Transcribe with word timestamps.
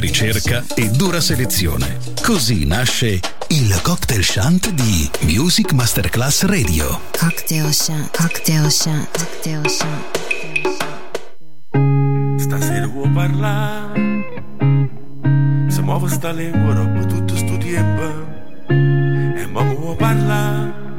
Ricerca 0.00 0.64
e 0.74 0.88
dura 0.90 1.20
selezione. 1.20 1.98
Così 2.22 2.64
nasce 2.64 3.20
il 3.48 3.80
cocktail 3.82 4.24
shant 4.24 4.70
di 4.70 5.08
Music 5.20 5.72
Masterclass 5.72 6.42
Radio. 6.42 7.00
Cocktail 7.16 7.72
shant, 7.72 8.16
cocktail 8.16 8.68
shant, 8.68 9.06
cocktail 9.16 9.68
shant. 9.68 10.18
Stasera 12.40 12.86
vuoi 12.88 13.10
parlare? 13.10 14.26
Se 15.68 15.82
muove 15.82 16.08
sta 16.08 16.32
lingua, 16.32 16.74
roba 16.74 17.04
tutto 17.04 17.36
sto 17.36 17.56
tempo. 17.58 18.26
E 18.68 19.46
ma 19.52 19.62
vuoi 19.62 19.96
parlare? 19.96 20.94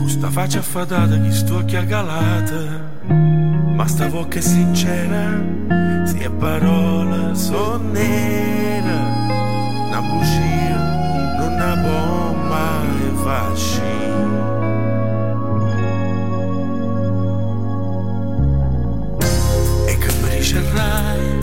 Questa 0.00 0.30
faccia 0.30 0.58
affadata 0.58 1.20
che 1.20 1.30
sto 1.30 1.58
a 1.58 1.64
calata. 1.64 2.92
Ma 3.06 3.86
sta 3.86 4.08
bocca 4.08 4.38
è 4.38 4.42
sincera 4.42 5.83
è 6.24 6.30
parole 6.30 7.34
sono 7.34 7.90
nere, 7.92 8.96
una 9.88 10.00
bugia 10.00 10.78
non 11.36 11.54
la 11.58 11.76
può 11.82 12.32
mai 12.48 13.12
farci. 13.22 13.82
E 19.86 19.98
che 19.98 20.12
mi 20.22 20.28
ricerrai, 20.34 21.38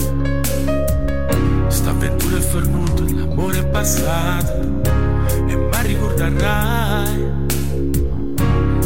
sta 1.68 1.90
avventura 1.90 2.36
è 2.38 2.40
fermuta, 2.40 3.04
l'amore 3.04 3.58
è 3.60 3.66
passato 3.66 4.52
e 5.46 5.54
mi 5.54 5.82
ricorderai 5.82 7.30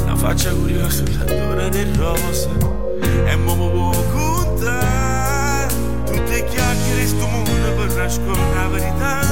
la 0.05 0.15
faccia 0.15 0.53
curiosa, 0.53 1.05
l'odore 1.25 1.71
del 1.71 1.95
rosa 1.95 2.50
e 3.25 3.37
mo 3.37 3.55
poco 3.57 4.05
tutte 4.11 5.15
de 6.26 6.42
que 6.42 6.61
há 6.61 6.76
queres 6.87 7.12
do 7.12 7.26
mundo 7.26 7.50
abarrasco 7.73 8.23
na 8.54 8.68
veridade. 8.68 9.26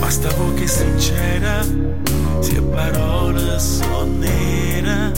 Basta 0.00 0.28
a 0.28 0.32
boca 0.32 0.68
sincera, 0.68 1.62
se 2.42 2.58
a 2.58 2.62
parola 2.76 3.58
sonera, 3.58 5.12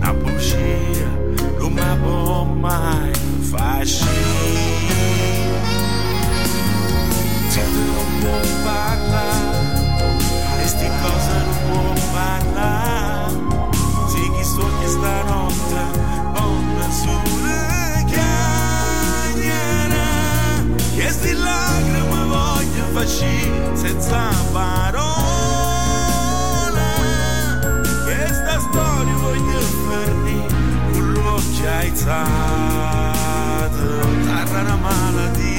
na 0.00 0.10
apologia, 0.10 1.08
numa 1.58 1.96
bomba 1.96 3.14
não 7.84 8.04
Vou 8.24 8.42
falar, 8.64 9.44
este 10.64 10.86
causa 11.02 11.34
não 11.44 11.54
vou 11.74 11.96
falar. 12.12 13.43
baci 23.04 23.52
senza 23.74 24.30
parola 24.50 25.02
che 28.06 28.26
sta 28.32 28.58
storia 28.60 29.14
voglio 29.16 29.60
farmi 29.60 30.46
con 30.92 31.12
l'occhio 31.12 31.68
aizzato 31.70 32.14
sarà 34.24 34.60
una 34.60 34.76
malattia 34.76 35.53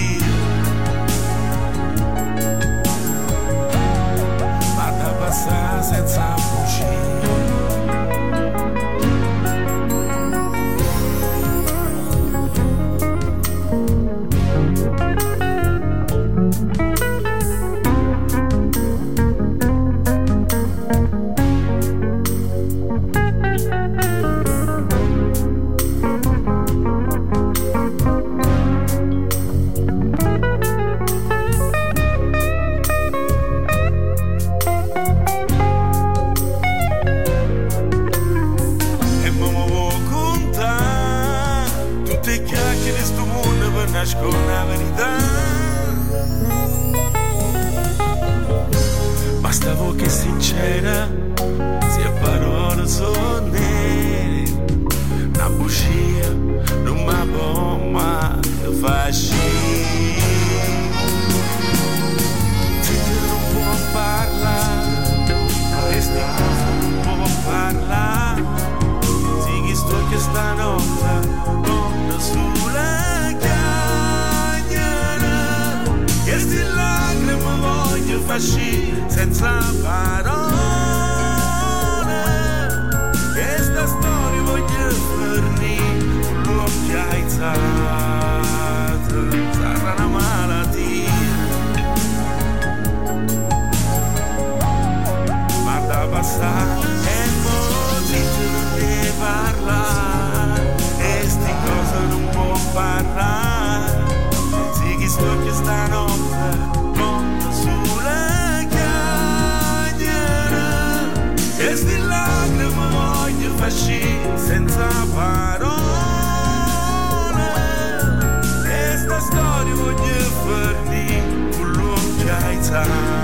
l'occhio 122.75 123.14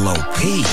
BTSN 0.00 0.69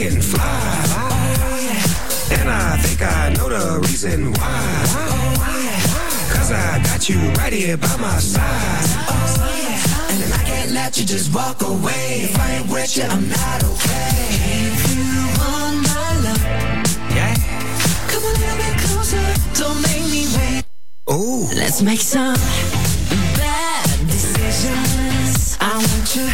looking 0.00 0.20
fly. 0.20 0.42
And 2.32 2.48
I 2.48 2.76
think 2.78 3.02
I 3.02 3.32
know 3.34 3.48
the 3.48 3.80
reason 3.80 4.32
why. 4.32 4.84
Cause 6.32 6.52
I 6.52 6.80
got 6.84 7.08
you 7.08 7.18
right 7.32 7.52
here 7.52 7.76
by 7.76 7.96
my 7.96 8.18
side. 8.18 8.88
And 10.22 10.32
I 10.32 10.42
can't 10.44 10.72
let 10.72 10.96
you 10.98 11.04
just 11.04 11.34
walk 11.34 11.62
away. 11.62 12.22
If 12.24 12.38
I 12.38 12.50
ain't 12.52 12.70
with 12.70 12.96
you, 12.96 13.04
I'm 13.04 13.28
not 13.28 13.64
okay. 13.64 14.12
If 14.72 14.96
you 14.96 15.04
want 15.38 15.76
my 15.88 16.08
love, 16.24 16.42
Yeah. 17.14 17.34
come 18.08 18.24
a 18.24 18.32
little 18.40 18.56
bit 18.56 18.74
closer. 18.84 19.26
Don't 19.54 19.80
make 19.82 20.06
me 20.10 20.24
wait. 20.36 20.64
Ooh. 21.12 21.46
Let's 21.54 21.82
make 21.82 22.00
some 22.00 22.36
bad 23.36 23.88
decisions. 24.08 25.58
I 25.60 25.74
want 25.76 26.16
you, 26.16 26.26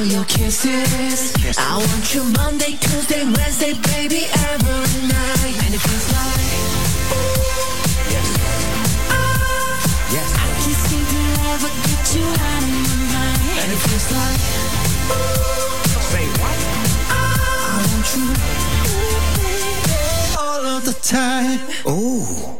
all 0.00 0.06
your 0.06 0.24
kisses. 0.24 1.34
I 1.58 1.76
want 1.76 2.14
you 2.14 2.24
Monday, 2.40 2.72
Tuesday, 2.80 3.24
Wednesday, 3.24 3.74
baby, 3.92 4.24
every 4.48 5.08
night. 5.08 5.54
And 5.64 5.74
it 5.74 5.80
feels 5.80 6.06
like 6.16 6.50
ah, 9.10 10.12
Yes. 10.14 10.28
I 10.32 10.46
can't 10.60 10.80
seem 10.88 11.04
to 11.12 11.20
ever 11.52 11.70
get 11.86 12.04
you 12.16 12.24
out 12.24 12.62
of 12.64 12.72
my 12.86 12.96
mind. 13.12 13.40
And 13.60 13.72
it 13.72 13.80
feels 13.84 14.08
like 14.16 14.40
Say 16.10 16.26
what? 16.40 16.58
I 17.10 17.22
want 17.90 18.08
you, 18.16 18.26
ooh, 18.96 19.20
baby, 19.36 20.00
all 20.38 20.64
of 20.76 20.80
the 20.84 20.96
time. 21.02 21.60
Ooh. 21.86 22.59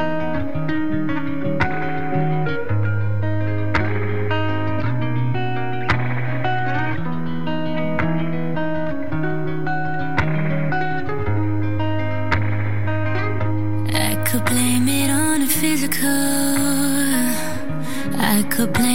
Could 18.61 18.73
blame 18.73 18.90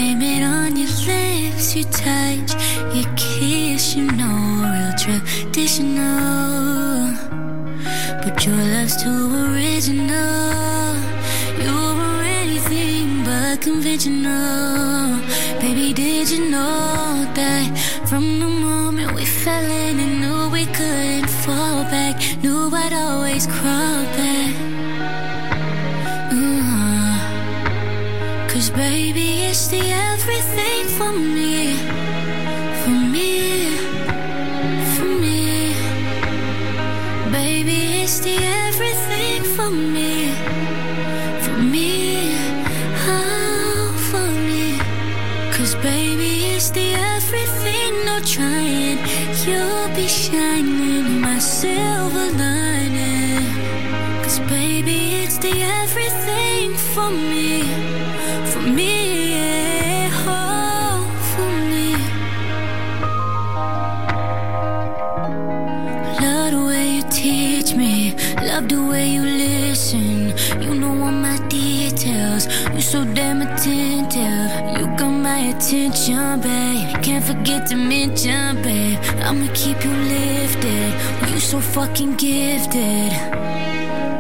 so 81.57 81.81
fucking 81.81 82.15
gifted. 82.17 83.13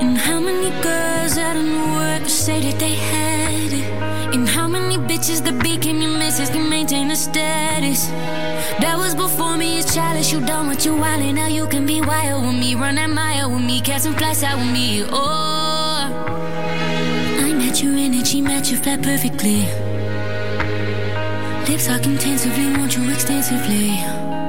And 0.03 0.16
how 0.16 0.40
many 0.40 0.70
girls 0.83 1.37
out 1.37 1.57
in 1.57 1.68
the 1.72 1.87
world 1.96 2.29
say 2.29 2.61
that 2.61 2.79
they 2.79 2.94
had 2.94 3.72
it? 3.72 3.88
And 4.35 4.49
how 4.49 4.66
many 4.68 4.96
bitches 4.96 5.42
that 5.44 5.62
became 5.62 6.01
your 6.01 6.16
missus 6.18 6.49
can 6.49 6.68
maintain 6.68 7.11
a 7.11 7.16
status? 7.16 8.07
That 8.81 8.96
was 8.96 9.14
before 9.14 9.57
me, 9.57 9.79
it's 9.79 9.94
childish. 9.94 10.33
You 10.33 10.40
done 10.40 10.66
what 10.68 10.85
you 10.85 10.92
wildin', 10.92 11.35
now 11.35 11.49
you 11.49 11.66
can 11.66 11.85
be 11.85 12.01
wild 12.01 12.46
with 12.46 12.59
me. 12.59 12.75
Run 12.75 12.94
that 12.94 13.11
mile 13.11 13.51
with 13.51 13.64
me, 13.64 13.81
catch 13.81 14.03
some 14.03 14.14
flights 14.14 14.42
out 14.42 14.59
with 14.59 14.72
me. 14.72 15.05
Oh, 15.05 16.09
I 17.44 17.53
met 17.53 17.83
your 17.83 17.94
energy, 17.96 18.40
match 18.40 18.70
your 18.70 18.81
flat 18.81 19.03
perfectly. 19.03 19.61
Lips 21.68 21.87
talk 21.87 22.07
intensively, 22.07 22.66
want 22.79 22.96
you 22.96 23.11
extensively. 23.11 24.46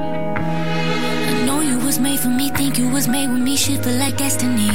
You 2.78 2.88
was 2.88 3.08
made 3.08 3.28
with 3.28 3.42
me, 3.42 3.56
shit 3.56 3.82
feel 3.82 3.98
like 3.98 4.16
destiny. 4.16 4.70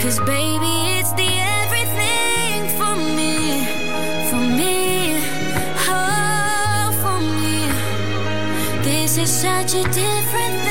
Cause 0.00 0.18
baby, 0.20 0.74
it's 0.98 1.12
the 1.12 1.30
everything 1.62 2.58
for 2.78 2.94
me, 3.16 3.34
for 4.30 4.42
me, 4.58 5.14
oh, 5.88 6.90
for 7.02 7.18
me. 7.40 7.58
This 8.82 9.18
is 9.18 9.30
such 9.30 9.74
a 9.74 9.84
different 9.84 10.61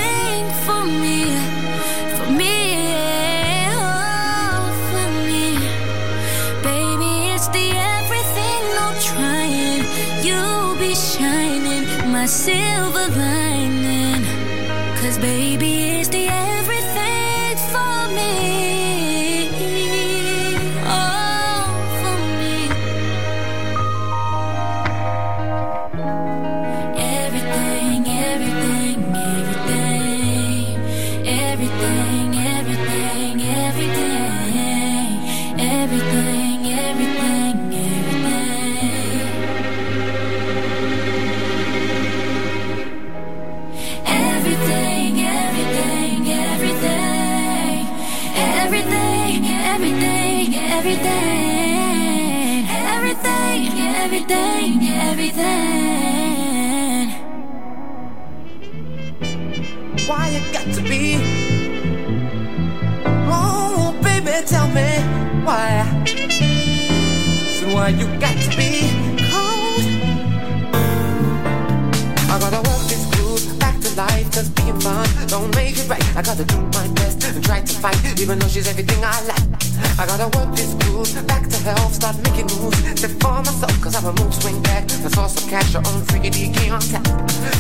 fight, 77.82 77.98
even 78.22 78.38
though 78.38 78.48
she's 78.48 78.68
everything 78.68 79.02
I 79.04 79.18
like. 79.26 79.50
I 79.98 80.06
gotta 80.06 80.30
work 80.38 80.56
this 80.56 80.74
groove 80.86 81.10
back 81.26 81.50
to 81.50 81.58
health, 81.66 81.96
start 81.96 82.16
making 82.22 82.48
moves, 82.54 82.78
set 83.00 83.12
for 83.18 83.42
myself, 83.42 83.74
cause 83.82 83.96
I'm 83.98 84.06
a 84.06 84.14
mood 84.14 84.34
swing 84.34 84.62
back. 84.62 84.88
The 84.88 85.10
source 85.10 85.36
of 85.42 85.50
cash, 85.50 85.74
your 85.74 85.82
own 85.90 86.06
freaky 86.06 86.30
key 86.30 86.70
on 86.70 86.82
tap. 86.82 87.04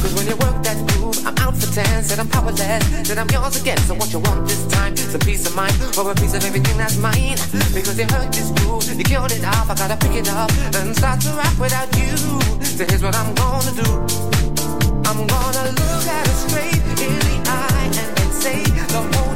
Cause 0.02 0.14
when 0.14 0.30
you 0.30 0.38
work 0.38 0.62
that 0.62 0.78
groove, 0.94 1.18
I'm 1.26 1.36
out 1.42 1.58
for 1.58 1.66
10, 1.74 2.04
said 2.04 2.20
I'm 2.20 2.30
powerless, 2.30 2.86
said 3.08 3.18
I'm 3.18 3.30
yours 3.30 3.60
again. 3.60 3.80
So 3.90 3.96
what 3.96 4.14
you 4.14 4.20
want 4.20 4.48
this 4.48 4.62
time? 4.68 4.94
A 4.94 5.20
peace 5.20 5.46
of 5.50 5.56
mind, 5.56 5.74
or 5.98 6.12
a 6.12 6.16
piece 6.16 6.36
of 6.38 6.46
everything 6.46 6.78
that's 6.78 6.98
mine. 6.98 7.38
Because 7.74 7.98
you 7.98 8.06
heard 8.14 8.32
this 8.32 8.52
groove, 8.62 8.86
you 8.94 9.04
killed 9.04 9.32
it 9.32 9.44
off, 9.44 9.70
I 9.70 9.76
gotta 9.76 9.98
pick 9.98 10.16
it 10.22 10.30
up 10.30 10.52
and 10.78 10.96
start 10.96 11.20
to 11.22 11.30
rap 11.34 11.58
without 11.58 11.90
you. 11.98 12.16
So 12.62 12.86
here's 12.86 13.02
what 13.02 13.16
I'm 13.16 13.34
gonna 13.34 13.74
do. 13.74 13.90
I'm 15.10 15.26
gonna 15.26 15.66
look 15.82 16.06
at 16.06 16.28
her 16.30 16.38
straight 16.46 16.82
in 17.02 17.14
the 17.26 17.36
eye 17.50 17.90
and 17.90 18.12
then 18.18 18.32
say 18.32 18.64
the 18.64 19.02
hold 19.18 19.31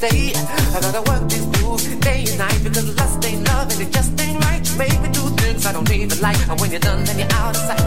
stay. 0.00 0.32
I 0.72 0.80
gotta 0.80 1.02
work 1.10 1.28
this 1.28 1.44
groove 1.60 1.84
day 2.00 2.24
and 2.24 2.38
night 2.38 2.60
because 2.64 2.88
lust 2.96 3.20
ain't 3.28 3.44
love 3.48 3.68
and 3.72 3.80
it 3.84 3.92
just 3.92 4.18
ain't 4.20 4.40
right. 4.44 4.62
You 4.64 4.76
make 4.78 4.96
me 5.04 5.08
do 5.12 5.24
things 5.40 5.66
I 5.66 5.72
don't 5.72 5.90
even 5.92 6.18
like, 6.20 6.40
and 6.48 6.56
when 6.58 6.70
you're 6.70 6.80
done, 6.80 7.04
then 7.04 7.18
you're 7.20 7.32
out 7.36 7.52
of 7.52 7.62
sight. 7.68 7.84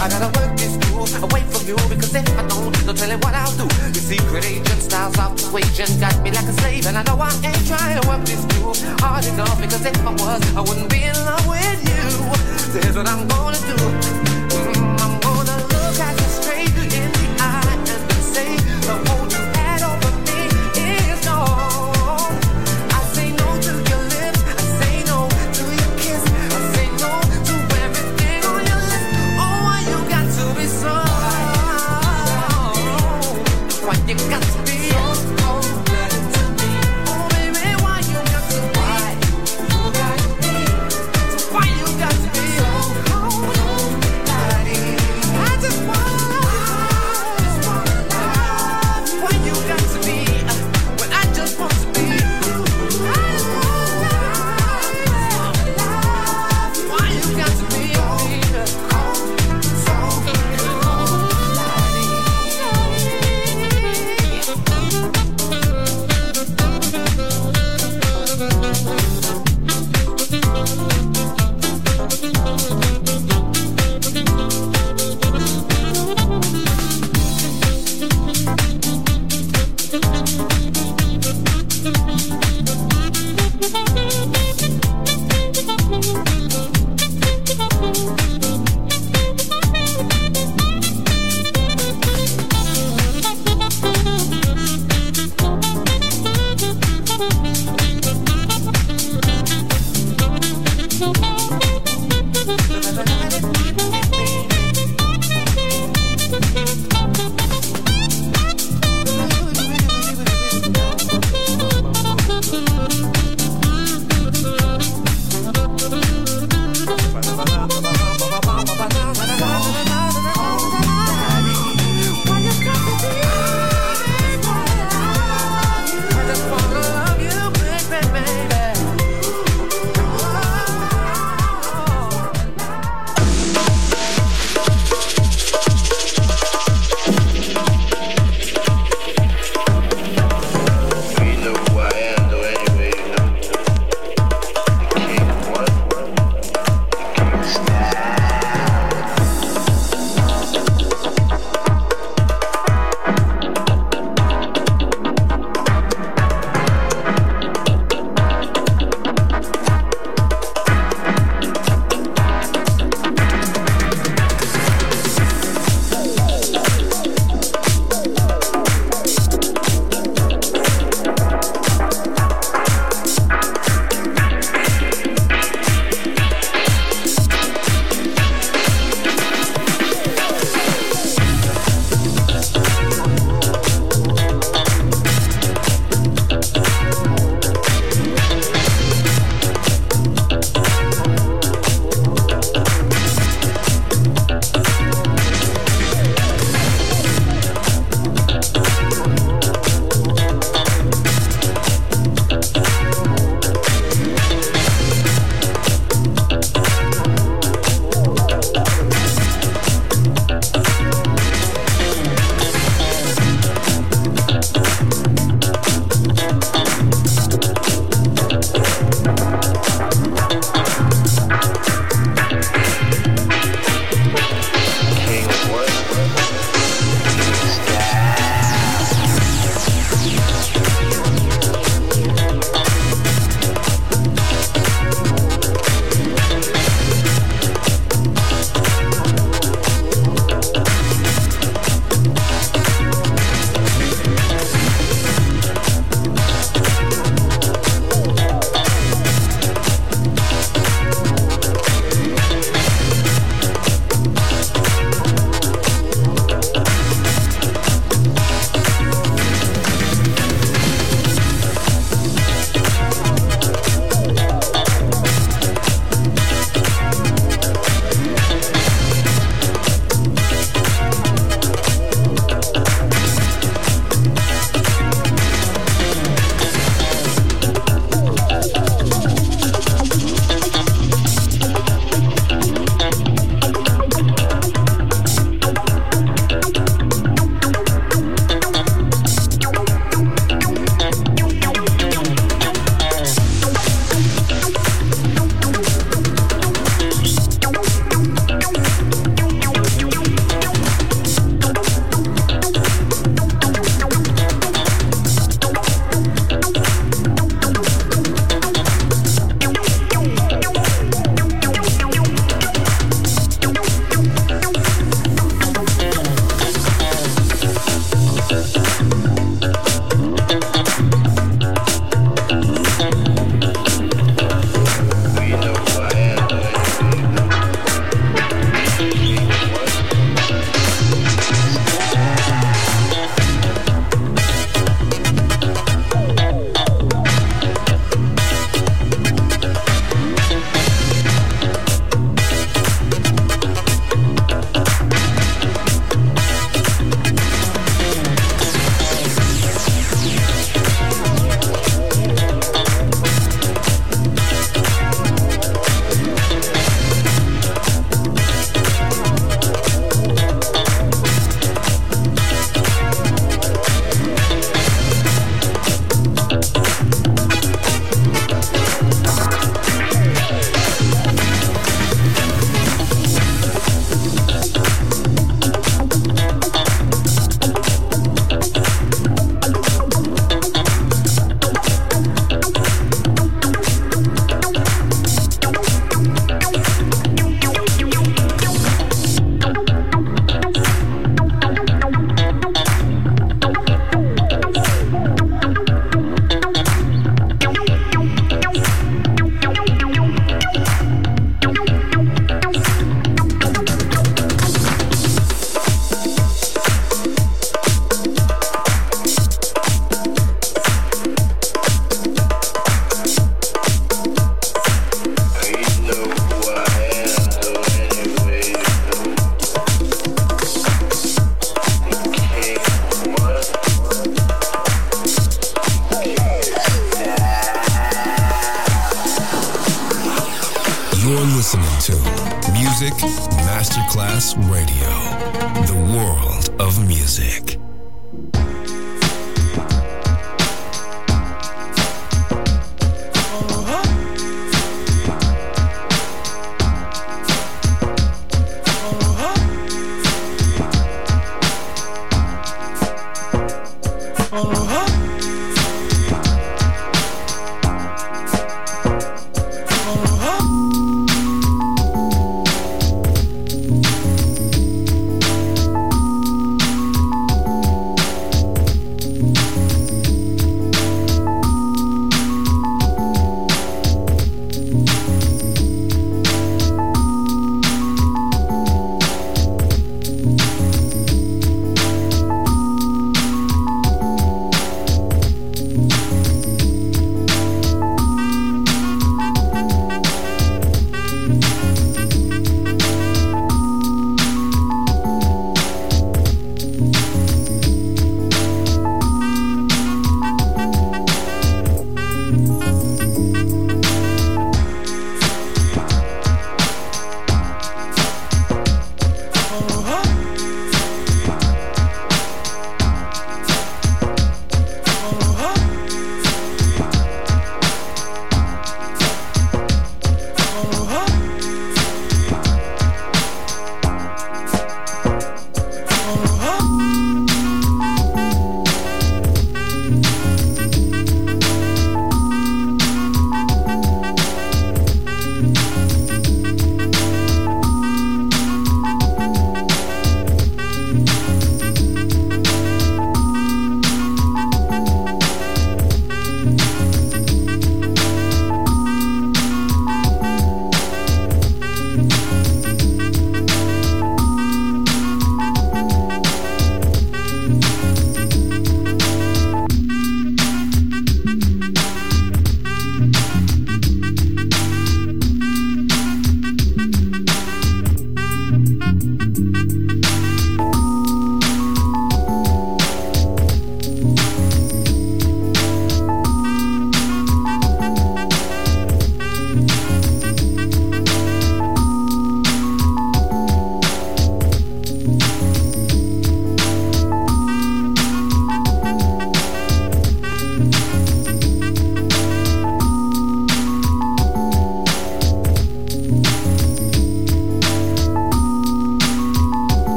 I 0.00 0.08
gotta 0.08 0.30
work 0.40 0.56
this 0.56 0.74
groove 0.88 1.12
away 1.22 1.42
from 1.52 1.62
you 1.68 1.76
because 1.92 2.14
if 2.14 2.28
I 2.40 2.44
don't, 2.48 2.72
no 2.86 2.92
telling 2.94 3.20
what 3.20 3.34
I'll 3.34 3.56
do. 3.60 3.68
Your 3.94 4.04
secret 4.10 4.44
agent 4.46 4.80
styles 4.88 5.18
of 5.18 5.36
persuasion 5.36 5.88
got 6.00 6.16
me 6.24 6.30
like 6.32 6.48
a 6.48 6.54
slave, 6.60 6.86
and 6.86 6.96
I 6.96 7.02
know 7.04 7.18
I 7.20 7.30
ain't 7.44 7.66
trying 7.68 8.00
to 8.00 8.08
work 8.08 8.24
this 8.24 8.42
groove 8.50 8.80
hard 9.04 9.24
enough 9.26 9.60
because 9.60 9.84
if 9.84 10.00
I 10.00 10.12
was, 10.12 10.40
I 10.56 10.60
wouldn't 10.64 10.88
be 10.88 11.02
in 11.04 11.18
love 11.28 11.46
with 11.46 11.80
you. 11.90 12.04
So 12.72 12.76
here's 12.80 12.96
what 12.96 13.06
I'm 13.06 13.28
gonna 13.28 13.39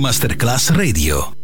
Masterclass 0.00 0.70
Radio. 0.70 1.43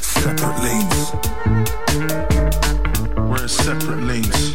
separate 0.00 0.58
lanes. 0.62 1.12
We're 3.16 3.42
in 3.42 3.48
separate 3.48 4.02
lanes. 4.04 4.54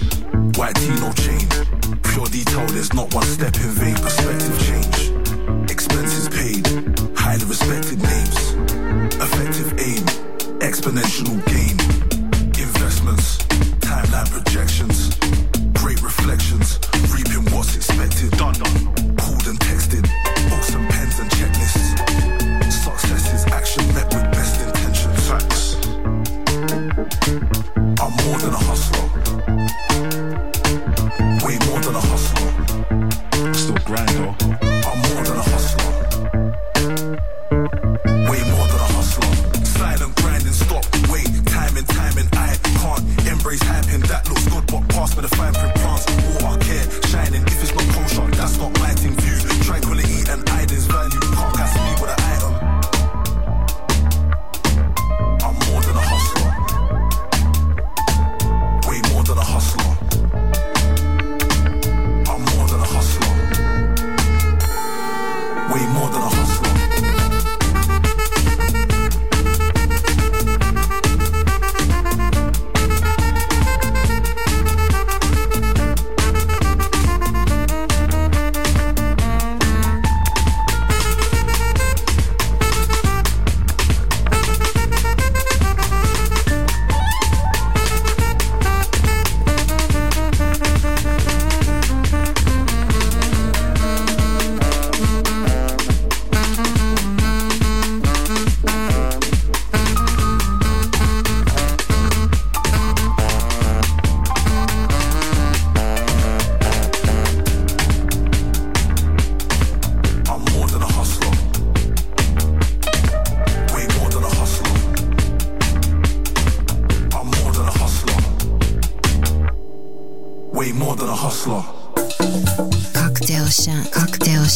White 0.57 0.79
no 1.01 1.11
chain, 1.13 1.47
pure 2.03 2.25
detail, 2.27 2.65
there's 2.67 2.93
not 2.93 3.13
one 3.13 3.25
step 3.25 3.55
in 3.55 3.69
vain. 3.71 3.98